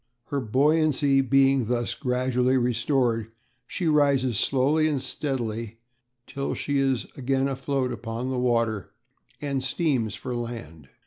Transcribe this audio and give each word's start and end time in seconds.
Her 0.29 0.39
buoyancy 0.41 1.21
being 1.21 1.65
thus 1.67 1.93
gradually 1.93 2.57
restored 2.57 3.31
she 3.67 3.87
rises 3.87 4.39
slowly 4.39 4.87
and 4.87 4.99
steadily 4.99 5.77
till 6.25 6.55
she 6.55 6.79
is 6.79 7.05
again 7.15 7.47
afloat 7.47 7.91
upon 7.91 8.31
the 8.31 8.39
water, 8.39 8.95
and 9.41 9.63
steams 9.63 10.15
for 10.15 10.35
land. 10.35 10.89